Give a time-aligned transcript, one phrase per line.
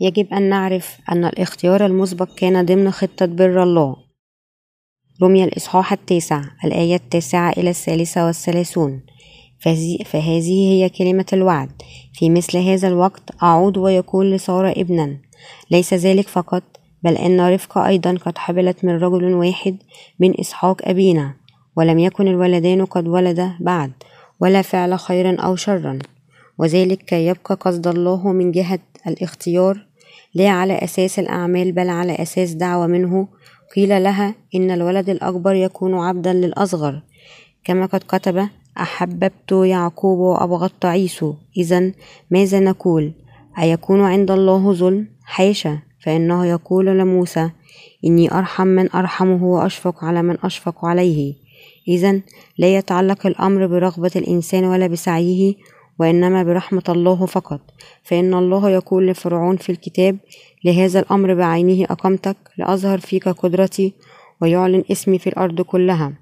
[0.00, 3.96] يجب أن نعرف أن الاختيار المسبق كان ضمن خطة بر الله.
[5.22, 9.02] رمي الإصحاح التاسع الآية التاسعة إلى الثالثة والثلاثون.
[10.04, 11.70] فهذه هي كلمة الوعد.
[12.14, 15.18] في مثل هذا الوقت أعود ويكون لسارة ابنا
[15.70, 16.62] ليس ذلك فقط
[17.02, 19.76] بل أن رفقة أيضا قد حبلت من رجل واحد
[20.20, 21.34] من إسحاق أبينا
[21.76, 23.92] ولم يكن الولدان قد ولدا بعد
[24.40, 25.98] ولا فعل خيرا أو شرا.
[26.58, 29.89] وذلك كي يبقى قصد الله من جهة الاختيار
[30.34, 33.28] لا على أساس الأعمال بل على أساس دعوة منه.
[33.76, 37.02] قيل لها إن الولد الأكبر يكون عبدا للأصغر.
[37.64, 41.34] كما قد كتب أحببت يعقوب وأبغضت عيسو.
[41.56, 41.92] إذا
[42.30, 43.12] ماذا نقول؟
[43.58, 45.78] أيكون عند الله ظلم؟ حاشا.
[46.04, 47.50] فإنه يقول لموسى
[48.04, 51.34] إني أرحم من أرحمه وأشفق على من أشفق عليه.
[51.88, 52.20] إذا
[52.58, 55.54] لا يتعلق الأمر برغبة الإنسان ولا بسعيه.
[56.00, 57.60] وإنما برحمة الله فقط.
[58.02, 60.18] فإن الله يقول لفرعون في الكتاب
[60.64, 63.94] لهذا الأمر بعينه أقمتك لأظهر فيك قدرتي
[64.42, 66.12] ويعلن اسمي في الأرض كلها.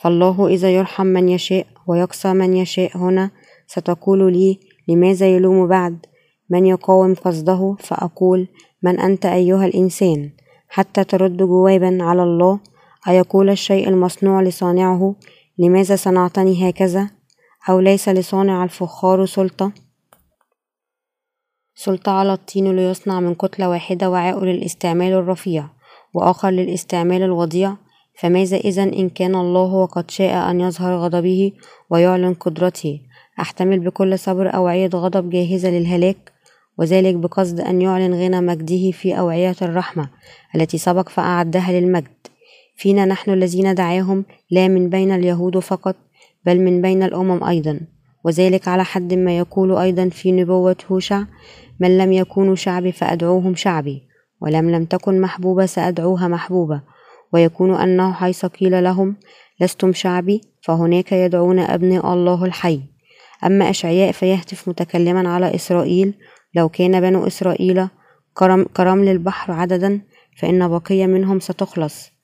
[0.00, 3.30] فالله إذا يرحم من يشاء ويقصى من يشاء هنا
[3.66, 6.06] ستقول لي لماذا يلوم بعد؟
[6.50, 8.48] من يقاوم قصده؟ فأقول
[8.82, 10.30] من أنت أيها الإنسان؟
[10.68, 12.60] حتى ترد جوابا على الله
[13.08, 15.14] أيقول الشيء المصنوع لصانعه؟
[15.58, 17.15] لماذا صنعتني هكذا؟
[17.68, 19.72] أو ليس لصانع الفخار سلطة.
[21.74, 25.66] سلطة على الطين ليصنع من كتلة واحدة وعاء للاستعمال الرفيع
[26.14, 27.76] وآخر للاستعمال الوضيع.
[28.18, 31.52] فماذا إذا إن كان الله وقد شاء أن يظهر غضبه
[31.90, 33.00] ويعلن قدرته؟
[33.40, 36.32] أحتمل بكل صبر أوعية غضب جاهزة للهلاك
[36.78, 40.10] وذلك بقصد أن يعلن غنى مجده في أوعية الرحمة
[40.54, 42.26] التي سبق فأعدها للمجد.
[42.76, 45.96] فينا نحن الذين دعاهم لا من بين اليهود فقط
[46.46, 47.80] بل من بين الأمم أيضا
[48.24, 51.22] وذلك على حد ما يقول أيضا في نبوة هوشع
[51.80, 54.02] من لم يكونوا شعبي فأدعوهم شعبي
[54.40, 56.82] ولم لم تكن محبوبة سأدعوها محبوبة
[57.32, 59.16] ويكون أنه حيث قيل لهم
[59.60, 62.80] لستم شعبي فهناك يدعون أبناء الله الحي.
[63.44, 66.14] أما أشعياء فيهتف متكلما على إسرائيل
[66.54, 67.88] لو كان بنو إسرائيل
[68.34, 70.00] كرم كرمل البحر عددا
[70.36, 72.15] فإن بقية منهم ستخلص.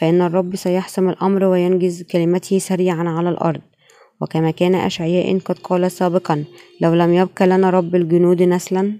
[0.00, 3.60] فإن الرب سيحسم الأمر وينجز كلمته سريعا على الأرض.
[4.20, 6.44] وكما كان أشعياء قد قال سابقا
[6.80, 8.92] لو لم يبق لنا رب الجنود نسلا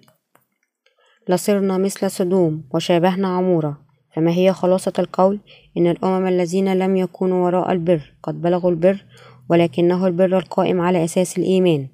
[1.29, 3.79] لصرنا مثل سدوم وشابهنا عمورة.
[4.17, 5.41] فما هي خلاصة القول؟
[5.77, 9.05] إن الأمم الذين لم يكونوا وراء البر قد بلغوا البر
[9.51, 11.89] ولكنه البر القائم على أساس الإيمان.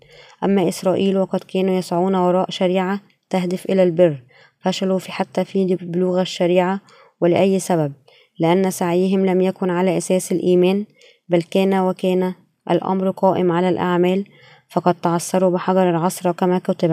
[0.45, 3.01] أما إسرائيل وقد كانوا يسعون وراء شريعة
[3.31, 4.23] تهدف إلى البر
[4.61, 6.81] فشلوا في حتى في بلوغ الشريعة
[7.21, 7.93] ولأي سبب؟
[8.39, 10.85] لأن سعيهم لم يكن على أساس الإيمان
[11.29, 12.35] بل كان وكان
[12.71, 14.25] الأمر قائم على الأعمال
[14.69, 16.91] فقد تعثروا بحجر العصر كما كتب.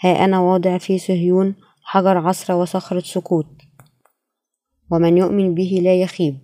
[0.00, 3.46] ها أنا واضع في صهيون حجر عصر وصخرة سكوت
[4.90, 6.38] ومن يؤمن به لا يخيب.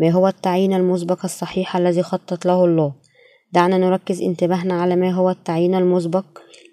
[0.00, 2.92] ما هو التعيين المسبق الصحيح الذي خطط له الله؟
[3.52, 6.24] دعنا نركز انتباهنا على ما هو التعيين المسبق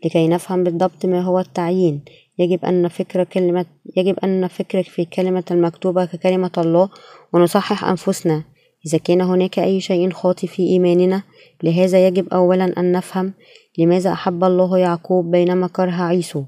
[0.05, 2.03] لكي نفهم بالضبط ما هو التعيين.
[2.39, 3.65] يجب أن نفكر كلمة
[3.97, 6.89] يجب أن نفكر في كلمة المكتوبة ككلمة الله
[7.33, 8.43] ونصحح أنفسنا.
[8.87, 11.23] إذا كان هناك أي شيء خاطئ في إيماننا
[11.63, 13.33] لهذا يجب أولا أن نفهم
[13.77, 16.43] لماذا أحب الله يعقوب بينما كره عيسو.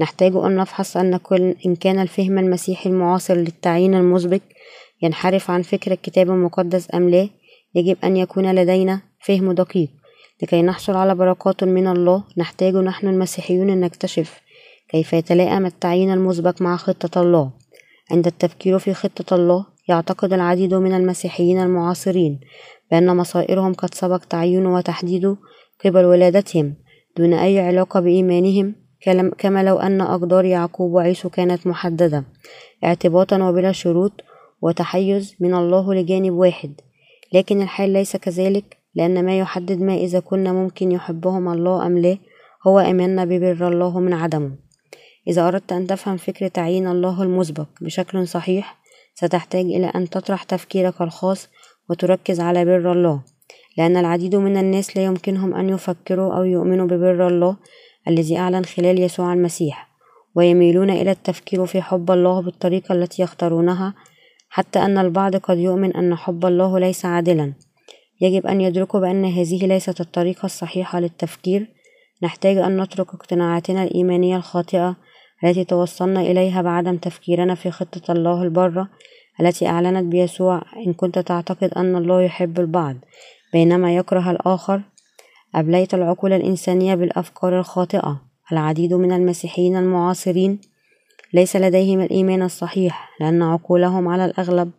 [0.00, 4.40] نحتاج أن نفحص أن كل إن كان الفهم المسيحي المعاصر للتعيين المسبق
[5.02, 7.28] ينحرف عن فكر الكتاب المقدس أم لا
[7.74, 9.88] يجب أن يكون لدينا فهم دقيق.
[10.42, 14.40] لكي نحصل على بركات من الله نحتاج نحن المسيحيون أن نكتشف
[14.88, 17.50] كيف يتلائم التعيين المسبق مع خطة الله.
[18.10, 22.40] عند التفكير في خطة الله يعتقد العديد من المسيحيين المعاصرين
[22.90, 25.36] بأن مصائرهم قد سبق تعيينه وتحديده
[25.84, 26.74] قبل ولادتهم
[27.16, 28.74] دون أي علاقة بإيمانهم
[29.38, 32.24] كما لو أن أقدار يعقوب وعيسو كانت محددة
[32.84, 34.12] اعتباطا وبلا شروط
[34.62, 36.80] وتحيز من الله لجانب واحد.
[37.32, 42.18] لكن الحال ليس كذلك لأن ما يحدد ما إذا كنا ممكن يحبهم الله أم لا
[42.66, 44.67] هو إيماننا ببر الله من عدمه.
[45.26, 48.78] إذا أردت أن تفهم فكرة تعيين الله المسبق بشكل صحيح
[49.14, 51.48] ستحتاج إلى أن تطرح تفكيرك الخاص
[51.90, 53.22] وتركز على بر الله
[53.78, 57.56] لأن العديد من الناس لا يمكنهم أن يفكروا أو يؤمنوا ببر الله
[58.08, 59.88] الذي أعلن خلال يسوع المسيح
[60.34, 63.94] ويميلون إلى التفكير في حب الله بالطريقة التي يختارونها
[64.48, 67.52] حتى أن البعض قد يؤمن أن حب الله ليس عادلا.
[68.20, 71.68] يجب أن يدركوا بأن هذه ليست الطريقة الصحيحة للتفكير.
[72.22, 74.96] نحتاج أن نترك اقتناعاتنا الإيمانية الخاطئة
[75.44, 78.88] التي توصلنا إليها بعدم تفكيرنا في خطة الله البارة
[79.40, 82.96] التي أعلنت بيسوع إن كنت تعتقد أن الله يحب البعض
[83.52, 84.80] بينما يكره الآخر.
[85.54, 88.20] أبليت العقول الإنسانية بالأفكار الخاطئة
[88.52, 90.60] العديد من المسيحيين المعاصرين.
[91.32, 94.70] ليس لديهم الإيمان الصحيح لأن عقولهم على الأغلب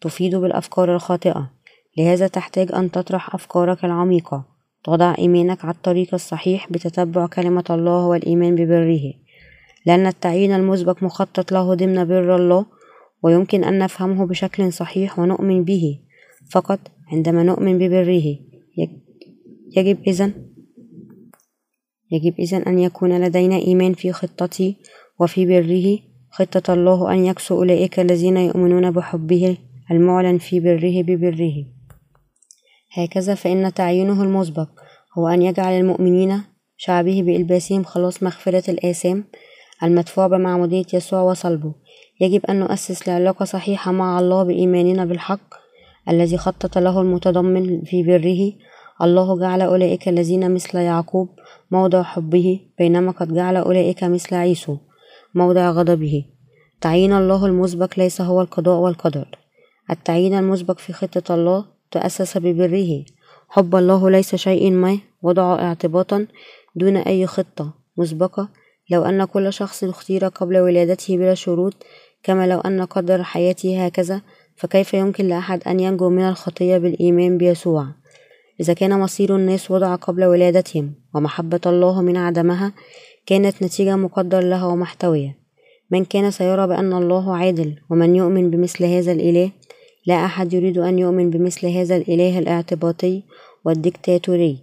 [0.00, 1.50] تفيد بالأفكار الخاطئة.
[1.98, 4.44] لهذا تحتاج أن تطرح أفكارك العميقة
[4.84, 9.25] تضع إيمانك على الطريق الصحيح بتتبع كلمة الله والإيمان ببره.
[9.86, 12.66] لأن التعيين المسبق مخطط له ضمن بر الله
[13.22, 16.00] ويمكن أن نفهمه بشكل صحيح ونؤمن به.
[16.50, 16.80] فقط
[17.12, 18.38] عندما نؤمن ببره
[19.76, 20.32] يجب إذن
[22.10, 24.74] يجب إذن أن يكون لدينا إيمان في خطته
[25.20, 25.98] وفي بره.
[26.30, 29.56] خطة الله أن يكسو أولئك الذين يؤمنون بحبه
[29.90, 31.64] المعلن في بره ببره.
[32.92, 34.68] هكذا فإن تعيينه المسبق
[35.18, 36.42] هو أن يجعل المؤمنين
[36.76, 39.24] شعبه بإلباسهم خلاص مغفرة الآثام
[39.82, 41.74] المدفوع بمعمودية يسوع وصلبه.
[42.20, 45.54] يجب أن نؤسس لعلاقة صحيحة مع الله بإيماننا بالحق
[46.08, 48.52] الذي خطط له المتضمن في بره.
[49.02, 51.28] الله جعل أولئك الذين مثل يعقوب
[51.70, 54.76] موضع حبه بينما قد جعل أولئك مثل عيسو
[55.34, 56.24] موضع غضبه.
[56.80, 59.38] تعيين الله المسبق ليس هو القضاء والقدر.
[59.90, 63.04] التعيين المسبق في خطة الله تأسس ببره.
[63.48, 66.26] حب الله ليس شيء ما وضع اعتباطا
[66.76, 68.48] دون أي خطة مسبقة.
[68.90, 71.74] لو أن كل شخص اختير قبل ولادته بلا شروط
[72.22, 74.22] كما لو أن قدر حياته هكذا
[74.56, 77.86] فكيف يمكن لأحد أن ينجو من الخطية بالإيمان بيسوع؟
[78.60, 82.72] إذا كان مصير الناس وضع قبل ولادتهم ومحبة الله من عدمها
[83.26, 85.46] كانت نتيجة مقدر لها ومحتوية.
[85.90, 89.50] من كان سيرى بأن الله عادل ومن يؤمن بمثل هذا الإله
[90.06, 93.22] لا أحد يريد أن يؤمن بمثل هذا الإله الاعتباطي
[93.64, 94.58] والديكتاتوري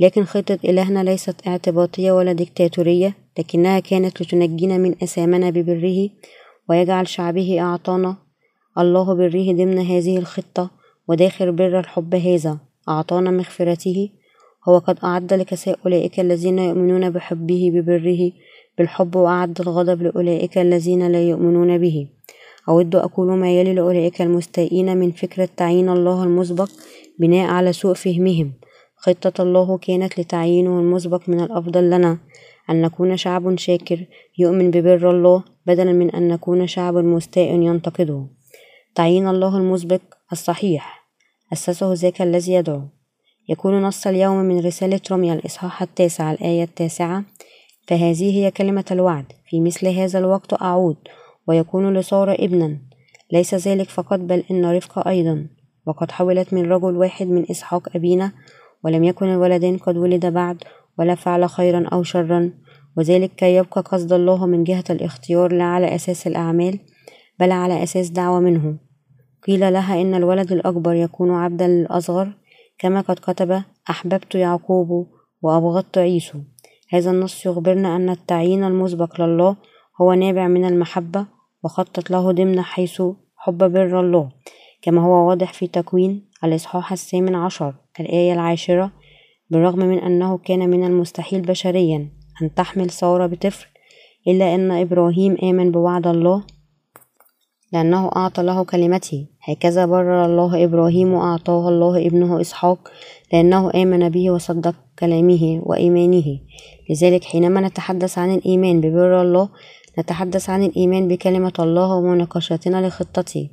[0.00, 6.08] لكن خطة إلهنا ليست اعتباطية ولا ديكتاتورية لكنها كانت لتنجينا من أثامنا ببره
[6.68, 8.16] ويجعل شعبه أعطانا.
[8.78, 10.70] الله بره ضمن هذه الخطة
[11.08, 12.58] وداخل بر الحب هذا.
[12.88, 14.10] أعطانا مغفرته.
[14.68, 18.32] هو قد أعد لكساء أولئك الذين يؤمنون بحبه ببره
[18.78, 22.06] بالحب وأعد الغضب لأولئك الذين لا يؤمنون به.
[22.68, 26.68] أود أقول ما يلي لأولئك المستائين من فكرة تعيين الله المسبق
[27.18, 28.52] بناء على سوء فهمهم.
[28.96, 32.18] خطة الله كانت لتعيينه المسبق من الأفضل لنا.
[32.70, 34.06] أن نكون شعب شاكر
[34.38, 38.26] يؤمن ببر الله بدلا من أن نكون شعب مستاء ينتقده.
[38.94, 40.00] تعيين الله المسبق
[40.32, 41.08] الصحيح.
[41.52, 42.82] أسسه ذاك الذي يدعو.
[43.48, 47.24] يكون نص اليوم من رسالة رمية الإصحاح التاسع الآية التاسعة.
[47.86, 49.24] فهذه هي كلمة الوعد.
[49.50, 50.96] في مثل هذا الوقت أعود.
[51.46, 52.78] ويكون لصار ابنا.
[53.32, 55.46] ليس ذلك فقط بل إن رفقة أيضا.
[55.86, 58.32] وقد حولت من رجل واحد من إسحاق أبينا
[58.84, 60.64] ولم يكن الولدين قد ولد بعد.
[60.98, 62.52] ولا فعل خيرا أو شرا
[62.96, 66.78] وذلك كي يبقى قصد الله من جهة الاختيار لا على أساس الأعمال
[67.40, 68.78] بل على أساس دعوة منه.
[69.46, 72.32] قيل لها إن الولد الأكبر يكون عبدا للأصغر
[72.78, 75.06] كما قد كتب أحببت يعقوب
[75.42, 76.38] وأبغضت عيسو.
[76.90, 79.56] هذا النص يخبرنا أن التعيين المسبق لله
[80.00, 81.26] هو نابع من المحبة
[81.64, 83.02] وخطط له ضمن حيث
[83.36, 84.28] حب بر الله
[84.82, 88.92] كما هو واضح في تكوين الإصحاح الثامن عشر الآية العاشرة
[89.50, 92.08] بالرغم من أنه كان من المستحيل بشريا
[92.42, 93.66] أن تحمل سارة بطفل
[94.28, 96.44] إلا أن إبراهيم آمن بوعد الله
[97.72, 99.26] لأنه أعطى له كلمته.
[99.42, 102.88] هكذا برر الله إبراهيم وأعطاه الله ابنه إسحاق
[103.32, 106.40] لأنه آمن به وصدق كلامه وإيمانه.
[106.90, 109.48] لذلك حينما نتحدث عن الإيمان ببر الله
[109.98, 113.50] نتحدث عن الإيمان بكلمة الله ومناقشتنا لخطته.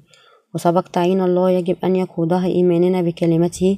[0.56, 3.78] وسبق تعيين الله يجب أن يقودها إيماننا بكلمته.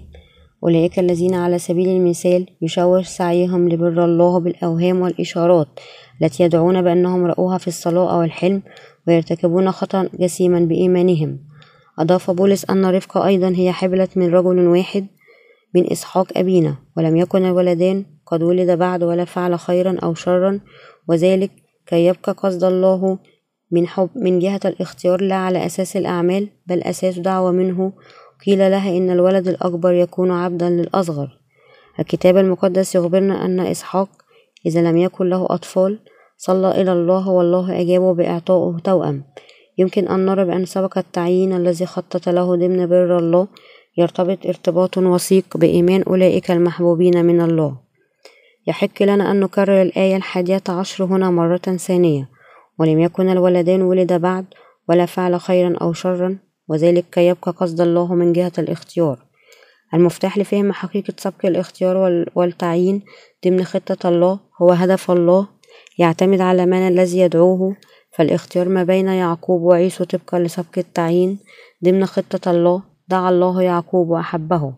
[0.64, 5.68] أولئك الذين على سبيل المثال يشوش سعيهم لبر الله بالأوهام والإشارات
[6.22, 8.62] التي يدعون بأنهم رأوها في الصلاة أو الحلم
[9.08, 11.40] ويرتكبون خطأ جسيما بإيمانهم.
[12.00, 15.08] أضاف بولس أن رفقة أيضا هي حبلة من رجل واحد
[15.76, 20.60] من إسحاق أبينا ولم يكن الولدان قد ولد بعد ولا فعل خيرا أو شرا
[21.08, 21.52] وذلك
[21.86, 23.20] كي يبقى قصد الله
[23.72, 27.94] من حب من جهة الاختيار لا على أساس الأعمال بل أساس دعوة منه
[28.46, 31.40] قيل لها إن الولد الأكبر يكون عبدا للأصغر.
[32.00, 34.10] الكتاب المقدس يخبرنا أن إسحاق
[34.66, 36.00] إذا لم يكن له أطفال
[36.38, 39.24] صلى إلى الله والله أجابه بإعطائه توأم.
[39.78, 43.48] يمكن أن نرى بأن سبق التعيين الذي خطط له ضمن بر الله
[43.98, 47.78] يرتبط ارتباط وثيق بإيمان أولئك المحبوبين من الله.
[48.68, 52.30] يحق لنا أن نكرر الآية الحادية عشر هنا مرة ثانية.
[52.80, 54.46] ولم يكن الولدان ولد بعد
[54.90, 56.38] ولا فعل خيرا أو شرا
[56.68, 59.20] وذلك كي يبقى قصد الله من جهة الاختيار.
[59.94, 63.02] المفتاح لفهم حقيقة سبق الاختيار والتعيين
[63.46, 65.48] ضمن خطة الله هو هدف الله
[65.98, 67.76] يعتمد على من الذي يدعوه
[68.12, 71.40] فالاختيار ما بين يعقوب وعيسو طبقا لسبق التعيين
[71.86, 74.74] ضمن خطة الله دعا الله يعقوب وأحبه.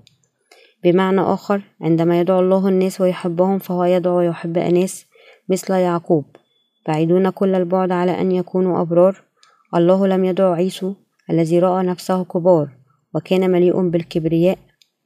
[0.84, 5.06] بمعنى آخر عندما يدعو الله الناس ويحبهم فهو يدعو ويحب أناس
[5.50, 6.26] مثل يعقوب.
[6.88, 9.22] بعيدون كل البعد على أن يكونوا أبرار.
[9.76, 10.94] الله لم يدع عيسو
[11.30, 12.70] الذي رأى نفسه كبار
[13.16, 14.58] وكان مليء بالكبرياء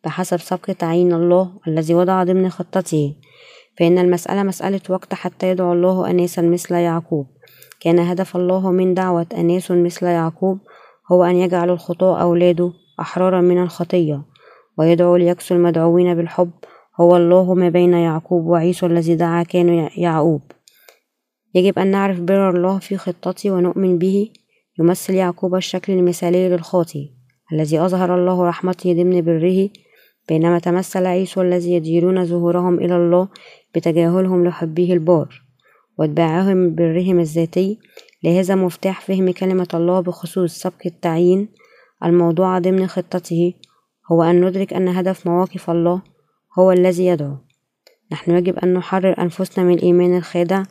[0.03, 3.15] بحسب سبق تعيين الله الذي وضع ضمن خطته.
[3.79, 7.27] فإن المسألة مسألة وقت حتى يدعو الله أناسا مثل يعقوب.
[7.79, 10.59] كان هدف الله من دعوة أناس مثل يعقوب
[11.11, 14.25] هو أن يجعل الخطاة أولاده أحرارا من الخطية
[14.77, 16.51] ويدعو ليكسو المدعوين بالحب.
[17.01, 20.41] هو الله ما بين يعقوب وعيسو الذي دعا كان يعقوب.
[21.55, 24.29] يجب أن نعرف بر الله في خطته ونؤمن به.
[24.79, 27.11] يمثل يعقوب الشكل المثالي للخاطي
[27.53, 29.69] الذي أظهر الله رحمته ضمن بره
[30.29, 33.27] بينما تمثل عيسو الذي يديرون ظهورهم إلى الله
[33.75, 35.41] بتجاهلهم لحبه البار
[35.97, 37.79] واتباعهم برهم الذاتي
[38.23, 41.47] لهذا مفتاح فهم كلمة الله بخصوص سبق التعيين
[42.03, 43.53] الموضوعة ضمن خطته
[44.11, 46.01] هو أن ندرك أن هدف مواقف الله
[46.59, 47.37] هو الذي يدعو.
[48.11, 50.63] نحن يجب أن نحرر أنفسنا من الإيمان الخادع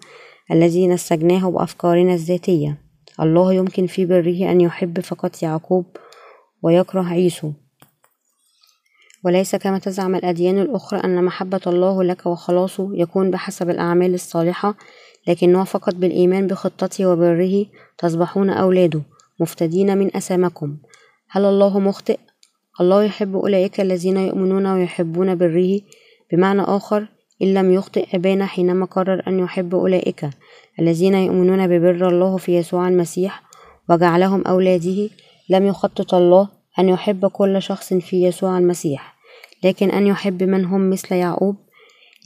[0.52, 2.78] الذي نسجناه بأفكارنا الذاتية.
[3.22, 5.84] الله يمكن في بره أن يحب فقط يعقوب
[6.62, 7.52] ويكره عيسو.
[9.24, 14.74] وليس كما تزعم الأديان الأخرى أن محبة الله لك وخلاصه يكون بحسب الأعمال الصالحة
[15.28, 17.66] لكنه فقط بالإيمان بخطته وبره
[17.98, 19.02] تصبحون أولاده
[19.40, 20.76] مفتدين من أسامكم.
[21.30, 22.18] هل الله مخطئ؟
[22.80, 25.80] الله يحب أولئك الذين يؤمنون ويحبون بره.
[26.32, 27.06] بمعنى آخر
[27.42, 30.30] إن لم يخطئ أبانا حينما قرر أن يحب أولئك.
[30.80, 33.42] الذين يؤمنون ببر الله في يسوع المسيح
[33.90, 35.08] وجعلهم أولاده
[35.48, 36.48] لم يخطط الله
[36.78, 39.14] أن يحب كل شخص في يسوع المسيح
[39.64, 41.56] لكن أن يحب من هم مثل يعقوب.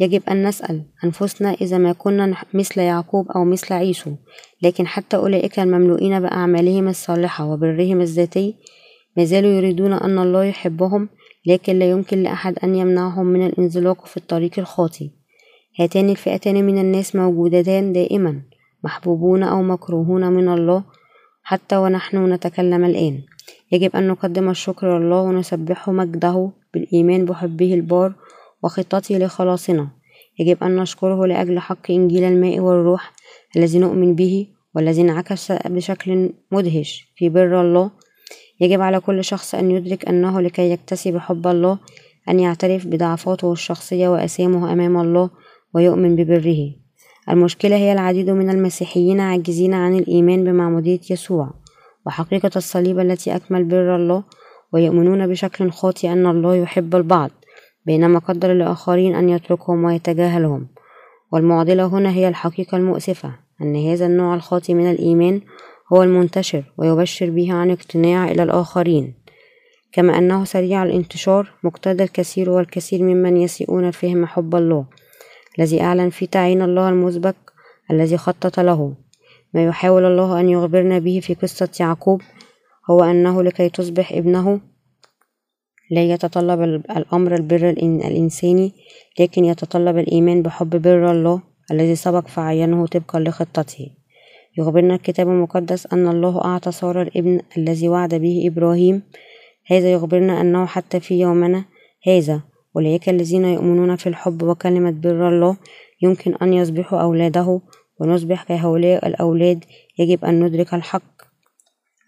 [0.00, 4.10] يجب أن نسأل أنفسنا إذا ما كنا مثل يعقوب أو مثل عيسو
[4.62, 8.54] لكن حتى أولئك المملوئين بأعمالهم الصالحة وبرهم الذاتي
[9.16, 11.08] ما زالوا يريدون أن الله يحبهم
[11.46, 15.08] لكن لا يمكن لأحد أن يمنعهم من الانزلاق في الطريق الخاطئ.
[15.78, 18.42] هاتان الفئتان من الناس موجودتان دائما
[18.84, 20.84] محبوبون أو مكروهون من الله
[21.42, 23.20] حتى ونحن نتكلم الآن.
[23.72, 28.12] يجب أن نقدم الشكر لله ونسبحه مجده بالإيمان بحبه البار
[28.62, 29.88] وخطته لخلاصنا.
[30.38, 33.12] يجب أن نشكره لأجل حق إنجيل الماء والروح
[33.56, 37.90] الذي نؤمن به والذي انعكس بشكل مدهش في بر الله.
[38.60, 41.78] يجب على كل شخص أن يدرك أنه لكي يكتسب حب الله
[42.28, 45.30] أن يعترف بضعفاته الشخصية وأسامه أمام الله.
[45.76, 46.70] ويؤمن ببره.
[47.28, 51.50] المشكلة هي العديد من المسيحيين عاجزين عن الإيمان بمعمودية يسوع
[52.06, 54.24] وحقيقة الصليب التي أكمل بر الله
[54.72, 57.30] ويؤمنون بشكل خاطئ أن الله يحب البعض
[57.86, 60.66] بينما قدر لآخرين أن يتركهم ويتجاهلهم.
[61.32, 65.40] والمعضلة هنا هي الحقيقة المؤسفة أن هذا النوع الخاطئ من الإيمان
[65.92, 69.14] هو المنتشر ويبشر به عن اقتناع إلى الآخرين.
[69.92, 74.86] كما أنه سريع الانتشار مقتضى الكثير والكثير ممن يسيئون فهم حب الله.
[75.58, 77.34] الذي أعلن في تعيين الله المسبق
[77.90, 78.94] الذي خطط له.
[79.54, 82.22] ما يحاول الله أن يخبرنا به في قصة يعقوب
[82.90, 84.60] هو أنه لكي تصبح ابنه.
[85.90, 86.62] لا يتطلب
[86.96, 88.72] الأمر البر الإنساني
[89.20, 93.90] لكن يتطلب الإيمان بحب بر الله الذي سبق فعينه طبقا لخطته.
[94.58, 99.02] يخبرنا الكتاب المقدس أن الله أعطى سارة الابن الذي وعد به إبراهيم.
[99.66, 101.64] هذا يخبرنا أنه حتى في يومنا
[102.06, 102.40] هذا
[102.76, 105.56] أولئك الذين يؤمنون في الحب وكلمة بر الله
[106.02, 107.60] يمكن أن يصبحوا أولاده
[108.00, 109.64] ونصبح كهؤلاء الأولاد
[109.98, 111.16] يجب أن ندرك الحق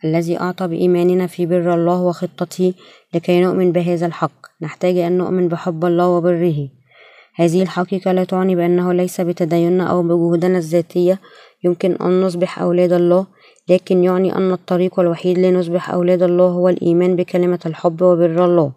[0.05, 2.75] الذي أعطى بإيماننا في بر الله وخطته
[3.15, 4.47] لكي نؤمن بهذا الحق.
[4.63, 6.69] نحتاج أن نؤمن بحب الله وبره.
[7.35, 11.21] هذه الحقيقة لا تعني بأنه ليس بتديننا أو بجهودنا الذاتية.
[11.65, 13.27] يمكن أن نصبح أولاد الله
[13.69, 18.73] لكن يعني أن الطريق الوحيد لنصبح أولاد الله هو الإيمان بكلمة الحب وبر الله.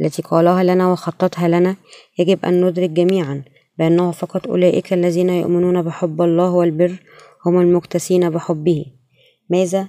[0.00, 1.76] التي قالها لنا وخطتها لنا
[2.18, 3.42] يجب أن ندرك جميعا
[3.78, 7.02] بأنه فقط أولئك الذين يؤمنون بحب الله والبر
[7.46, 8.86] هم المكتسين بحبه.
[9.50, 9.88] ماذا؟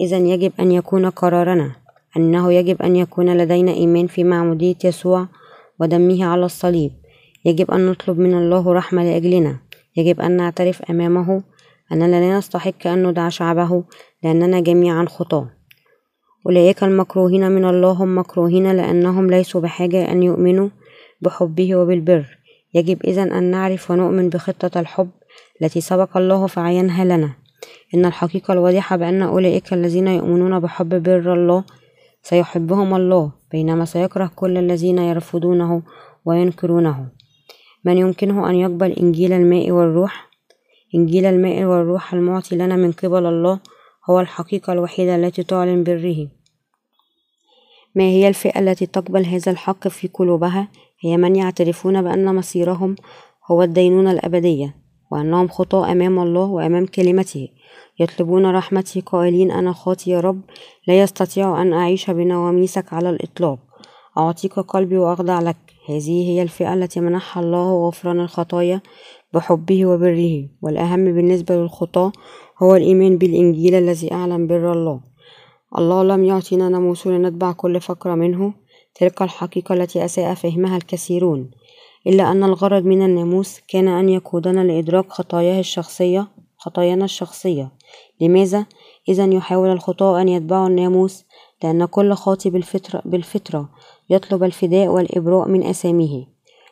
[0.00, 1.72] إذا يجب أن يكون قرارنا
[2.16, 5.28] أنه يجب أن يكون لدينا إيمان في معمودية يسوع
[5.80, 6.92] ودمه على الصليب.
[7.44, 9.56] يجب أن نطلب من الله رحمة لأجلنا.
[9.96, 11.42] يجب أن نعترف أمامه
[11.92, 13.84] أننا لا نستحق أن ندع شعبه
[14.22, 15.55] لأننا جميعا خطاة.
[16.46, 20.68] أولئك المكروهين من الله هم مكروهين لأنهم ليسوا بحاجة أن يؤمنوا
[21.20, 22.38] بحبه وبالبر.
[22.74, 25.10] يجب إذا أن نعرف ونؤمن بخطة الحب
[25.62, 27.30] التي سبق الله فعينها لنا.
[27.94, 31.64] إن الحقيقة الواضحة بأن أولئك الذين يؤمنون بحب بر الله
[32.22, 35.82] سيحبهم الله بينما سيكره كل الذين يرفضونه
[36.24, 37.08] وينكرونه.
[37.84, 40.30] من يمكنه أن يقبل إنجيل الماء والروح؟
[40.94, 43.58] إنجيل الماء والروح المعطي لنا من قبل الله
[44.10, 46.35] هو الحقيقة الوحيدة التي تعلن بره.
[47.96, 50.68] ما هي الفئة التي تقبل هذا الحق في قلوبها؟
[51.00, 52.96] هي من يعترفون بأن مصيرهم
[53.50, 54.74] هو الدينونة الأبدية
[55.12, 57.48] وأنهم خطاة أمام الله وأمام كلمته.
[58.00, 60.40] يطلبون رحمتي قائلين أنا خاطي يا رب
[60.88, 63.58] لا يستطيع أن أعيش بنواميسك على الإطلاق.
[64.18, 65.56] أعطيك قلبي وأخضع لك.
[65.88, 68.80] هذه هي الفئة التي منحها الله غفران الخطايا
[69.34, 70.48] بحبه وبره.
[70.62, 72.12] والأهم بالنسبة للخطاة
[72.62, 75.00] هو الإيمان بالإنجيل الذي أعلن بر الله.
[75.78, 78.54] الله لم يعطينا ناموس لنتبع كل فقرة منه.
[78.94, 81.50] تلك الحقيقة التي أساء فهمها الكثيرون.
[82.06, 87.72] إلا أن الغرض من الناموس كان أن يقودنا لإدراك خطاياه الشخصية خطايانا الشخصية.
[88.20, 88.66] لماذا؟
[89.08, 91.24] إذا يحاول الخطاة أن يتبعوا الناموس
[91.62, 93.68] لأن كل خاطي بالفطرة, بالفطرة
[94.10, 96.26] يطلب الفداء والإبراء من أساميه.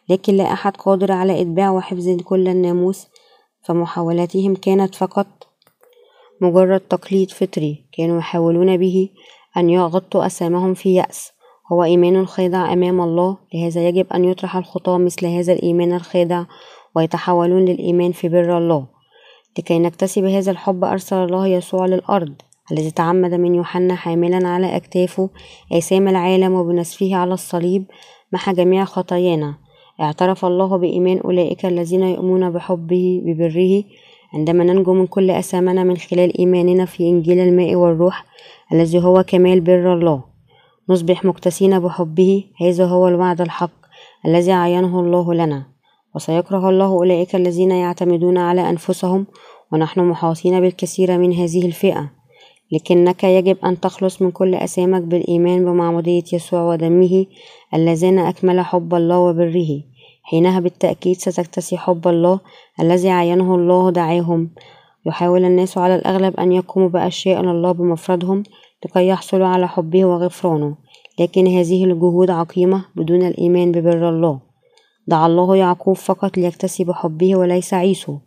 [0.09, 3.07] لكن لا أحد قادر على إتباع وحفظ كل الناموس
[3.63, 5.27] فمحاولاتهم كانت فقط
[6.45, 9.09] مجرد تقليد فطري كانوا يحاولون به
[9.57, 11.33] أن يغطوا أسامهم في يأس.
[11.73, 16.45] هو إيمان خادع أمام الله لهذا يجب أن يطرح الخطاة مثل هذا الإيمان الخادع
[16.97, 18.87] ويتحولون للإيمان في بر الله.
[19.59, 22.35] لكي نكتسب هذا الحب أرسل الله يسوع للأرض
[22.73, 25.31] الذي تعمد من يوحنا حاملا على أكتافه
[25.73, 27.85] آثام العالم وبنسفه على الصليب
[28.33, 29.55] محى جميع خطايانا.
[30.01, 33.85] اعترف الله بإيمان أولئك الذين يؤمنون بحبه ببره
[34.35, 38.25] عندما ننجو من كل أثامنا من خلال إيماننا في إنجيل الماء والروح
[38.73, 40.25] الذي هو كمال بر الله.
[40.89, 43.71] نصبح مكتسين بحبه هذا هو الوعد الحق
[44.27, 45.67] الذي عينه الله لنا.
[46.15, 49.27] وسيكره الله أولئك الذين يعتمدون على أنفسهم
[49.73, 52.11] ونحن محاطين بالكثير من هذه الفئة.
[52.73, 57.27] لكنك يجب أن تخلص من كل أسامك بالإيمان بمعمودية يسوع ودمه
[57.75, 59.94] اللذان أكمل حب الله وبره.
[60.25, 62.41] حينها بالتأكيد ستكتسي حب الله
[62.81, 64.51] الذي عينه الله دعاهم.
[65.07, 68.43] يحاول الناس على الأغلب أن يقوموا بأشياء الله بمفردهم
[68.85, 70.77] لكي يحصلوا على حبه وغفرانه
[71.21, 74.41] لكن هذه الجهود عقيمة بدون الإيمان ببر الله.
[75.07, 78.19] دعا الله يعقوب فقط ليكتسب حبه وليس عيسو.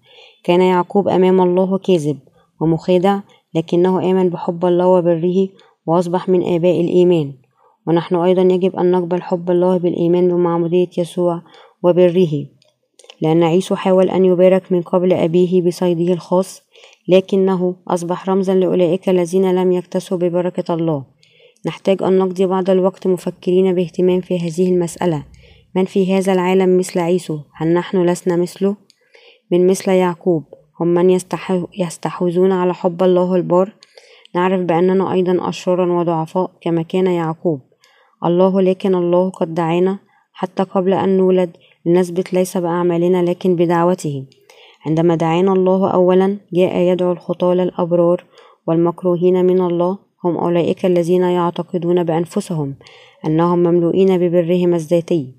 [0.43, 2.19] كان يعقوب أمام الله كاذب
[2.61, 3.19] ومخادع
[3.55, 5.47] لكنه آمن بحب الله وبره
[5.85, 7.33] وأصبح من آباء الإيمان.
[7.87, 11.41] ونحن أيضا يجب أن نقبل حب الله بالإيمان بمعمودية يسوع
[11.83, 12.45] وبره
[13.21, 16.61] لأن عيسو حاول أن يبارك من قبل أبيه بصيده الخاص
[17.07, 21.03] لكنه أصبح رمزا لأولئك الذين لم يكتسوا ببركة الله.
[21.65, 25.23] نحتاج أن نقضي بعض الوقت مفكرين باهتمام في هذه المسألة.
[25.75, 28.75] من في هذا العالم مثل عيسو؟ هل نحن لسنا مثله؟
[29.51, 30.43] من مثل يعقوب
[30.79, 31.09] هم من
[31.79, 33.73] يستحوذون على حب الله البار؟
[34.35, 37.61] نعرف بأننا أيضا أشرارا وضعفاء كما كان يعقوب.
[38.25, 40.06] الله لكن الله قد دعانا.
[40.39, 41.49] حتى قبل أن نولد
[41.85, 44.25] لنثبت ليس بأعمالنا لكن بدعوته.
[44.85, 48.23] عندما دعانا الله أولا جاء يدعو الخطاة للأبرار
[48.67, 52.75] والمكروهين من الله هم أولئك الذين يعتقدون بأنفسهم
[53.25, 55.33] أنهم مملوئين ببرهم الذاتي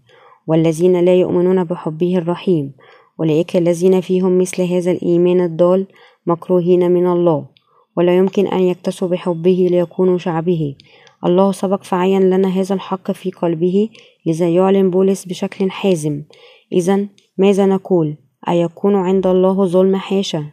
[0.46, 2.72] والذين لا يؤمنون بحبه الرحيم
[3.20, 5.86] أولئك الذين فيهم مثل هذا الإيمان الضال
[6.26, 7.46] مكروهين من الله
[7.96, 10.74] ولا يمكن أن يكتسوا بحبه ليكونوا شعبه.
[11.26, 13.88] الله سبق فعين لنا هذا الحق في قلبه
[14.28, 16.22] لذا يعلن بولس بشكل حازم.
[16.72, 17.06] إذا
[17.38, 18.16] ماذا نقول؟
[18.48, 20.50] أيكون عند الله ظلم حاشا؟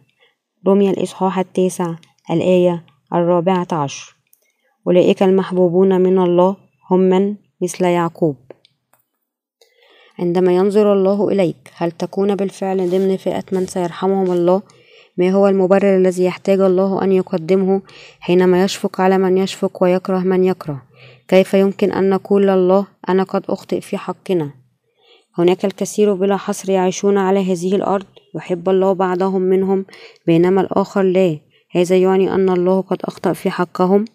[0.68, 1.96] رمي الإصحاح التاسع
[2.32, 4.16] الآية الرابعة عشر.
[4.88, 6.56] أولئك المحبوبون من الله
[6.92, 8.36] هم من؟ مثل يعقوب.
[10.20, 14.62] عندما ينظر الله إليك هل تكون بالفعل ضمن فئة من سيرحمهم الله؟
[15.17, 17.82] ما هو المبرر الذي يحتاج الله أن يقدمه
[18.19, 20.82] حينما يشفق على من يشفق ويكره من يكره؟
[21.28, 24.51] كيف يمكن أن نقول لله أنا قد أخطئ في حقنا؟
[25.38, 29.86] هناك الكثير بلا حصر يعيشون على هذه الأرض يحب الله بعضهم منهم
[30.28, 31.39] بينما الآخر لا.
[31.71, 34.06] هذا يعني أن الله قد أخطأ في حقهم؟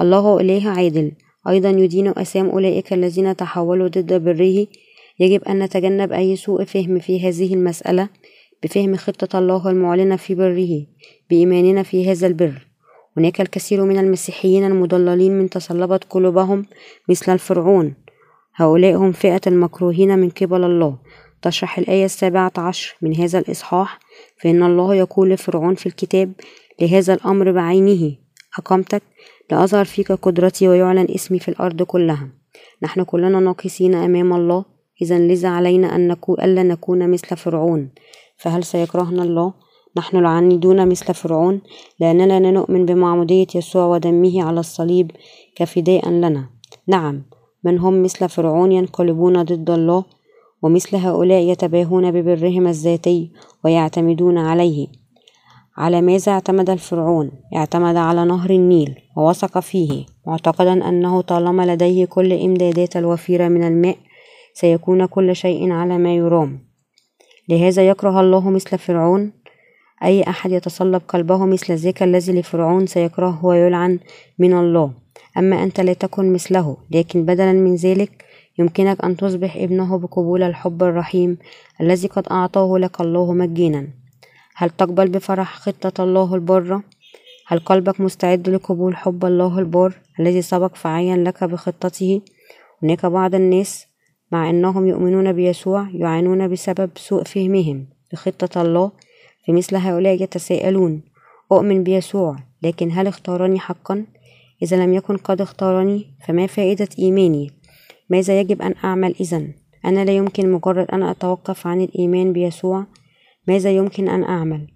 [0.00, 1.12] الله إله عادل.
[1.48, 4.66] أيضا يدين أسام أولئك الذين تحولوا ضد بره
[5.20, 8.08] يجب أن نتجنب أي سوء فهم في هذه المسألة.
[8.62, 10.86] بفهم خطة الله المعلنة في بره
[11.30, 12.66] بإيماننا في هذا البر.
[13.16, 16.66] هناك الكثير من المسيحيين المضللين من تصلبت قلوبهم
[17.08, 17.94] مثل الفرعون.
[18.54, 20.98] هؤلاء هم فئة المكروهين من قبل الله.
[21.42, 23.98] تشرح الآية السابعة عشر من هذا الإصحاح
[24.42, 26.32] فإن الله يقول لفرعون في الكتاب
[26.80, 28.16] لهذا الأمر بعينه.
[28.58, 29.02] أقامتك
[29.50, 32.28] لأظهر فيك قدرتي ويعلن اسمي في الأرض كلها.
[32.82, 37.90] نحن كلنا ناقصين أمام الله إذا لذا علينا أن نكون ألا نكون مثل فرعون.
[38.36, 39.52] فهل سيكرهنا الله؟
[39.96, 41.60] نحن العاندون مثل فرعون؟
[42.00, 45.10] لأننا لا نؤمن بمعمودية يسوع ودمه على الصليب
[45.56, 46.50] كفداء لنا.
[46.86, 47.22] نعم
[47.64, 50.04] من هم مثل فرعون ينقلبون ضد الله
[50.62, 53.30] ومثل هؤلاء يتباهون ببرهم الذاتي
[53.64, 54.86] ويعتمدون عليه.
[55.76, 62.32] على ماذا اعتمد الفرعون؟ اعتمد على نهر النيل ووثق فيه معتقدا أنه طالما لديه كل
[62.32, 63.96] إمدادات الوفيرة من الماء
[64.60, 66.58] سيكون كل شيء على ما يرام
[67.48, 69.32] لهذا يكره الله مثل فرعون
[70.04, 73.98] أي أحد يتصلب قلبه مثل ذاك الذي لفرعون سيكرهه ويلعن
[74.38, 74.92] من الله
[75.38, 78.24] أما أنت لا تكن مثله لكن بدلا من ذلك
[78.58, 81.38] يمكنك أن تصبح ابنه بقبول الحب الرحيم
[81.80, 83.88] الذي قد أعطاه لك الله مجانا
[84.56, 86.82] هل تقبل بفرح خطة الله البارة؟
[87.46, 92.20] هل قلبك مستعد لقبول حب الله البار الذي سبق فعين لك بخطته؟
[92.82, 93.87] هناك بعض الناس
[94.32, 98.90] مع أنهم يؤمنون بيسوع يعانون بسبب سوء فهمهم لخطة الله
[99.44, 101.02] في مثل هؤلاء يتساءلون
[101.52, 104.06] أؤمن بيسوع لكن هل اختارني حقا؟
[104.62, 107.50] إذا لم يكن قد اختارني فما فائدة إيماني؟
[108.10, 109.42] ماذا يجب أن أعمل إذا؟
[109.84, 112.86] أنا لا يمكن مجرد أن أتوقف عن الإيمان بيسوع
[113.48, 114.66] ماذا يمكن أن أعمل؟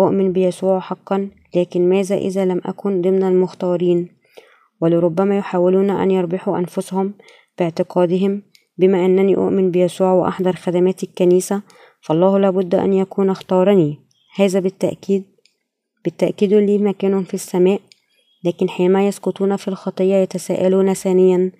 [0.00, 4.08] أؤمن بيسوع حقا لكن ماذا إذا لم أكن ضمن المختارين؟
[4.80, 7.14] ولربما يحاولون أن يربحوا أنفسهم
[7.58, 8.42] باعتقادهم
[8.78, 11.62] بما أنني أؤمن بيسوع وأحضر خدمات الكنيسة
[12.00, 13.98] فالله لابد أن يكون اختارني.
[14.36, 15.24] هذا بالتأكيد
[16.04, 17.80] بالتأكيد لي مكان في السماء
[18.44, 21.52] لكن حينما يسقطون في الخطية يتساءلون ثانيا.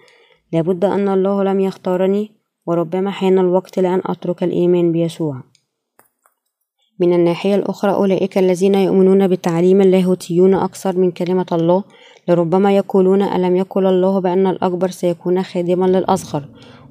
[0.52, 2.31] لابد أن الله لم يختارني
[2.66, 5.42] وربما حان الوقت لأن أترك الإيمان بيسوع.
[7.00, 11.85] من الناحية الأخرى أولئك الذين يؤمنون بالتعليم اللاهوتيون أكثر من كلمة الله
[12.28, 16.44] لربما يقولون ألم يقل الله بأن الأكبر سيكون خادما للأصغر؟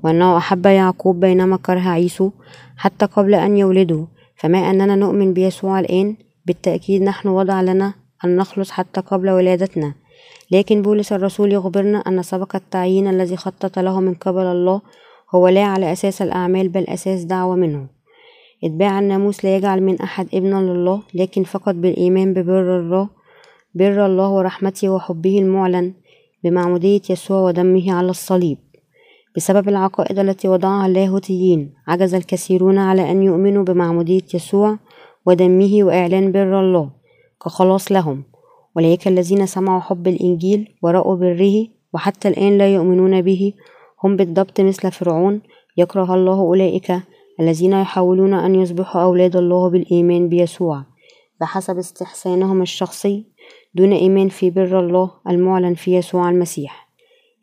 [0.04, 2.32] وأنه أحب يعقوب بينما كره عيسو
[2.78, 4.06] حتى قبل أن يولدوا
[4.36, 7.94] فما أننا نؤمن بيسوع الآن؟ بالتأكيد نحن وضع لنا
[8.26, 9.94] أن نخلص حتى قبل ولادتنا.
[10.52, 14.82] لكن بولس الرسول يخبرنا أن سبق التعيين الذي خطط له من قبل الله
[15.36, 17.88] هو لا على أساس الأعمال بل أساس دعوة منه.
[18.64, 23.10] إتباع الناموس لا يجعل من أحد ابنا لله لكن فقط بالإيمان ببر الله
[23.76, 25.94] بر الله ورحمته وحبه المعلن
[26.44, 28.58] بمعمودية يسوع ودمه على الصليب.
[29.38, 34.78] بسبب العقائد التي وضعها اللاهوتيين عجز الكثيرون على أن يؤمنوا بمعمودية يسوع
[35.26, 36.89] ودمه وإعلان بر الله
[37.45, 38.23] كخلاص لهم.
[38.78, 43.54] أولئك الذين سمعوا حب الإنجيل ورأوا بره وحتى الآن لا يؤمنون به
[44.04, 45.41] هم بالضبط مثل فرعون.
[45.78, 46.93] يكره الله أولئك
[47.39, 50.84] الذين يحاولون أن يصبحوا أولاد الله بالإيمان بيسوع.
[51.41, 53.26] بحسب استحسانهم الشخصي
[53.76, 56.87] دون إيمان في بر الله المعلن في يسوع المسيح.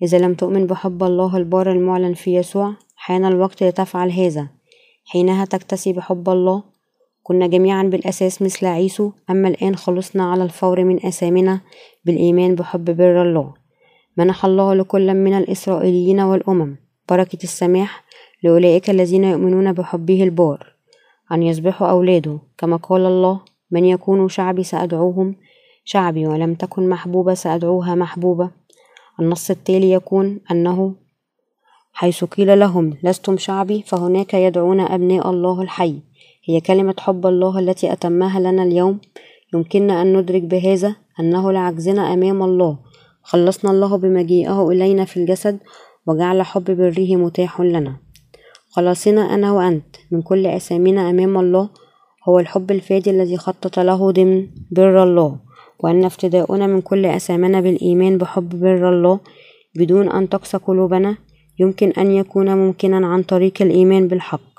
[0.03, 4.49] إذا لم تؤمن بحب الله البار المعلن في يسوع حان الوقت لتفعل هذا
[5.05, 6.63] حينها تكتسي بحب الله.
[7.23, 11.61] كنا جميعا بالأساس مثل عيسو أما الآن خلصنا على الفور من أثامنا
[12.05, 13.55] بالإيمان بحب بر الله.
[14.17, 16.77] منح الله لكل من الإسرائيليين والأمم
[17.09, 18.05] بركة السماح
[18.43, 20.75] لأولئك الذين يؤمنون بحبه البار
[21.33, 22.39] أن يصبحوا أولاده.
[22.59, 25.37] كما قال الله من يكون شعبي سأدعوهم.
[25.85, 28.64] شعبي ولم تكن محبوبة سأدعوها محبوبة.
[29.21, 30.95] النص التالي يكون أنه
[31.93, 35.99] حيث قيل لهم لستم شعبي فهناك يدعون أبناء الله الحي.
[36.45, 39.01] هي كلمة حب الله التي أتمها لنا اليوم.
[39.55, 42.79] يمكننا أن ندرك بهذا أنه لعجزنا أمام الله.
[43.23, 45.59] خلصنا الله بمجيئه إلينا في الجسد
[46.07, 47.97] وجعل حب بره متاح لنا.
[48.71, 51.71] خلاصنا أنا وأنت من كل أسامينا أمام الله
[52.29, 55.44] هو الحب الفادي الذي خطط له ضمن بر الله.
[55.85, 59.21] وأن افتداؤنا من كل أسامنا بالإيمان بحب بر الله
[59.77, 61.17] بدون أن تقسى قلوبنا
[61.59, 64.55] يمكن أن يكون ممكنا عن طريق الإيمان بالحق.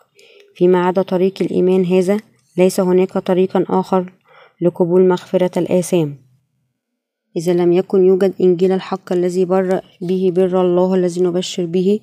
[0.56, 2.18] فيما عدا طريق الإيمان هذا
[2.58, 4.14] ليس هناك طريق آخر
[4.62, 6.18] لقبول مغفرة الآثام.
[7.38, 12.00] إذا لم يكن يوجد إنجيل الحق الذي بر به بر الله الذي نبشر به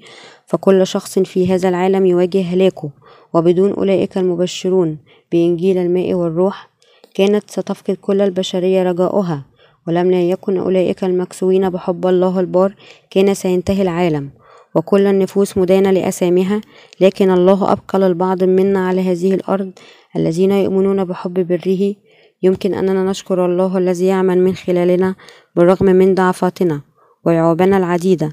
[0.46, 2.90] فكل شخص في هذا العالم يواجه هلاكه
[3.34, 4.98] وبدون أولئك المبشرون
[5.32, 6.71] بإنجيل الماء والروح
[7.14, 9.44] كانت ستفقد كل البشرية رجاؤها
[9.88, 12.74] ولم يكن أولئك المكسوين بحب الله البار
[13.10, 14.30] كان سينتهي العالم
[14.74, 16.60] وكل النفوس مدانة لأسامها
[17.00, 19.72] لكن الله أبقى للبعض منا على هذه الأرض
[20.16, 21.94] الذين يؤمنون بحب بره.
[22.42, 25.14] يمكن أننا نشكر الله الذي يعمل من خلالنا
[25.56, 26.80] بالرغم من ضعفاتنا
[27.26, 28.32] وعيوبنا العديدة.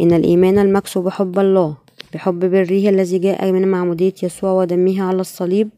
[0.00, 1.76] إن الإيمان المكسو بحب الله
[2.14, 5.68] بحب بره الذي جاء من معمودية يسوع ودمه على الصليب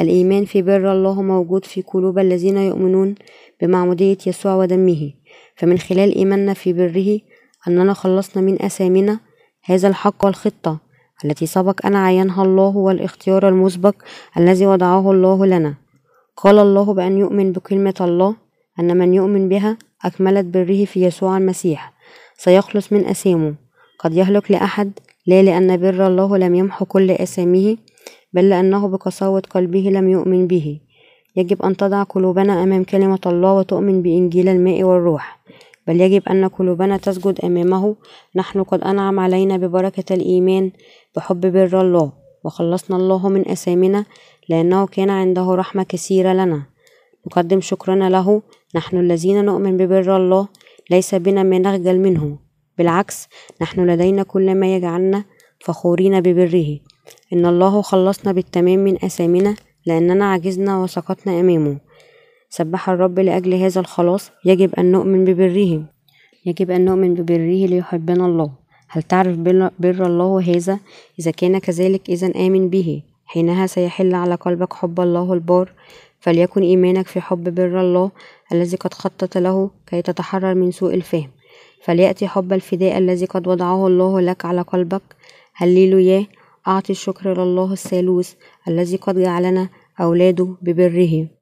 [0.00, 3.14] الإيمان في بر الله موجود في قلوب الذين يؤمنون
[3.60, 5.12] بمعمودية يسوع ودمه.
[5.56, 7.20] فمن خلال إيماننا في بره
[7.68, 9.20] أننا خلصنا من أثامنا
[9.64, 10.78] هذا الحق والخطة
[11.24, 13.94] التي سبق أن عينها الله والاختيار المسبق
[14.36, 15.74] الذي وضعه الله لنا.
[16.36, 18.36] قال الله بأن يؤمن بكلمة الله
[18.80, 21.92] أن من يؤمن بها أكملت بره في يسوع المسيح.
[22.36, 23.54] سيخلص من أثامه
[23.98, 24.92] قد يهلك لأحد
[25.26, 27.76] لا لأن بر الله لم يمحو كل أساميه
[28.32, 30.80] بل لأنه بقساوة قلبه لم يؤمن به.
[31.36, 35.40] يجب أن تضع قلوبنا أمام كلمة الله وتؤمن بإنجيل الماء والروح.
[35.86, 37.96] بل يجب أن قلوبنا تسجد أمامه.
[38.36, 40.70] نحن قد أنعم علينا ببركة الإيمان
[41.16, 42.12] بحب بر الله.
[42.44, 44.04] وخلصنا الله من أثامنا
[44.48, 46.62] لأنه كان عنده رحمة كثيرة لنا.
[47.26, 48.42] نقدم شكرنا له.
[48.74, 50.48] نحن الذين نؤمن ببر الله
[50.90, 52.38] ليس بنا ما نخجل منه.
[52.78, 53.28] بالعكس
[53.62, 55.24] نحن لدينا كل ما يجعلنا
[55.60, 56.78] فخورين ببره.
[57.32, 59.54] إن الله خلصنا بالتمام من أثامنا
[59.86, 61.76] لأننا عجزنا وسقطنا أمامه.
[62.50, 65.82] سبح الرب لأجل هذا الخلاص يجب أن نؤمن ببره.
[66.46, 68.50] يجب أن نؤمن ببره ليحبنا الله.
[68.88, 69.36] هل تعرف
[69.78, 70.78] بر الله هذا؟
[71.20, 73.02] إذا كان كذلك إذا آمن به.
[73.26, 75.72] حينها سيحل على قلبك حب الله البار.
[76.20, 78.10] فليكن إيمانك في حب بر الله
[78.52, 81.30] الذي قد خطط له كي تتحرر من سوء الفهم.
[81.84, 85.02] فليأتي حب الفداء الذي قد وضعه الله لك على قلبك.
[85.54, 86.26] هللويا.
[86.68, 88.34] أعطي الشكر لله الثالوث
[88.68, 89.68] الذي قد جعلنا
[90.00, 91.37] أولاده ببره.